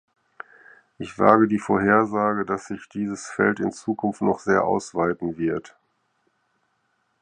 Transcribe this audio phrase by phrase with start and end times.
[0.97, 5.77] Ich wage die Vorhersage, dass sich dieses Feld in Zukunft noch sehr ausweiten wird.